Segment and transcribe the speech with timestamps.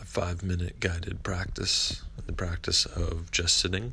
[0.00, 3.92] a five minute guided practice, the practice of just sitting.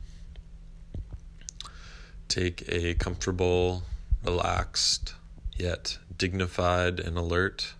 [2.27, 3.83] Take a comfortable,
[4.23, 5.15] relaxed,
[5.57, 7.73] yet dignified and alert,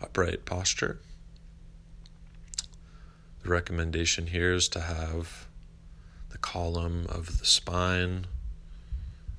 [0.00, 1.00] upright posture.
[3.42, 5.46] The recommendation here is to have
[6.30, 8.26] the column of the spine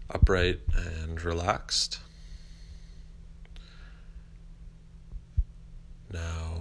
[0.10, 2.00] upright and relaxed.
[6.12, 6.57] Now,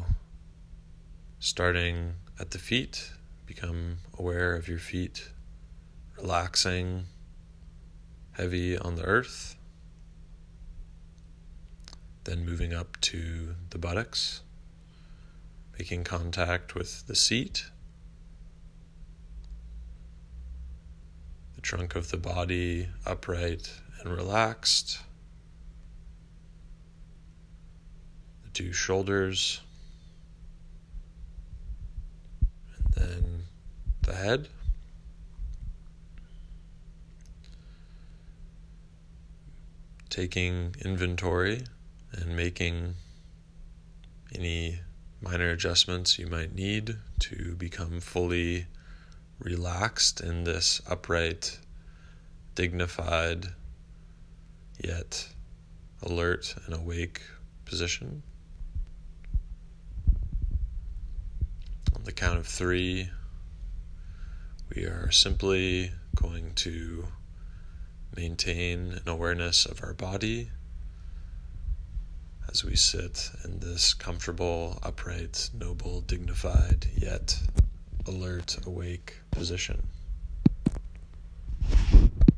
[1.46, 3.12] starting at the feet,
[3.46, 5.28] become aware of your feet
[6.16, 7.04] relaxing,
[8.32, 9.56] heavy on the earth.
[12.24, 14.40] Then moving up to the buttocks,
[15.78, 17.66] making contact with the seat,
[21.54, 23.70] the trunk of the body upright
[24.00, 24.98] and relaxed.
[28.42, 29.60] the two shoulders,
[32.76, 33.44] and then
[34.26, 34.48] the head.
[40.08, 41.62] Taking inventory
[42.12, 42.94] and making
[44.34, 44.80] any
[45.20, 48.66] minor adjustments you might need to become fully
[49.38, 51.58] relaxed in this upright,
[52.54, 53.46] dignified,
[54.82, 55.28] yet
[56.02, 57.22] alert and awake
[57.64, 58.22] position.
[61.94, 63.10] On the count of three,
[64.74, 67.06] we are simply going to
[68.16, 70.50] maintain an awareness of our body
[72.48, 77.38] as we sit in this comfortable, upright, noble, dignified, yet
[78.06, 79.86] alert, awake position.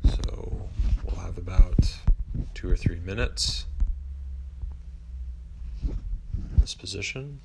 [0.03, 0.67] So
[1.03, 1.97] we'll have about
[2.53, 3.65] two or three minutes
[5.87, 5.95] in
[6.59, 7.39] this position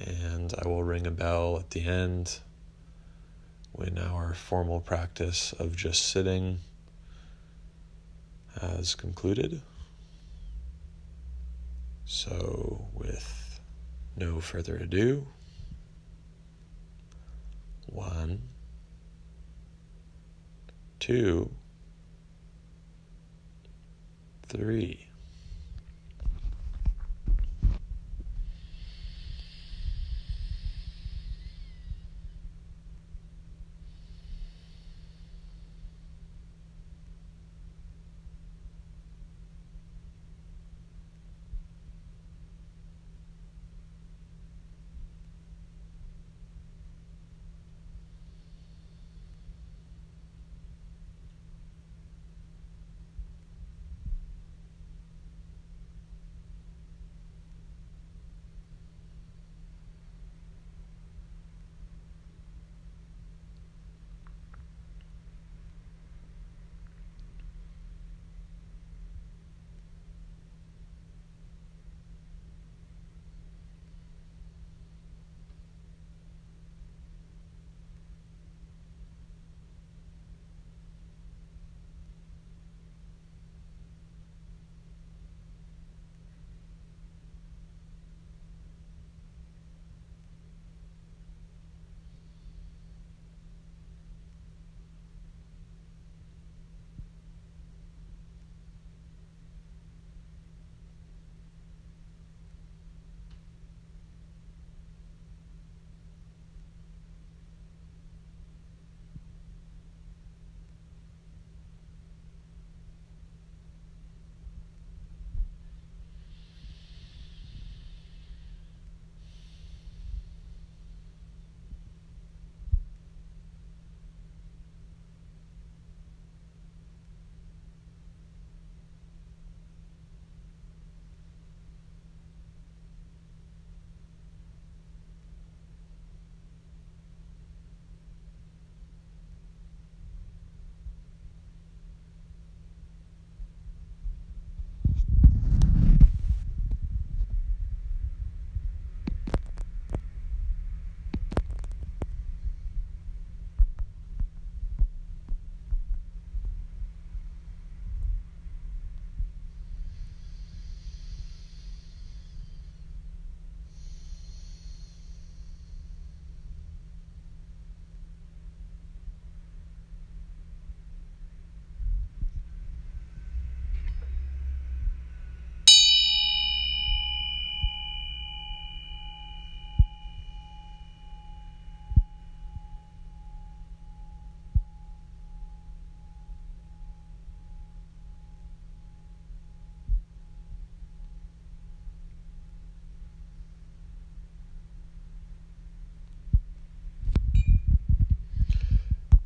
[0.00, 2.40] and I will ring a bell at the end
[3.74, 6.60] when our formal practice of just sitting
[8.60, 9.60] has concluded.
[12.06, 13.58] So, with
[14.16, 15.26] no further ado,
[17.86, 18.42] one,
[21.00, 21.50] two,
[24.46, 25.08] three.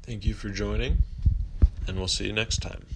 [0.08, 1.02] Thank you for joining,
[1.86, 2.86] and we'll see you next time.